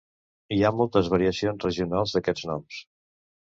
Hi 0.55 0.57
ha 0.63 0.71
moltes 0.77 1.11
variacions 1.15 1.67
regionals 1.69 2.17
d'aquests 2.19 2.51
noms. 2.53 2.85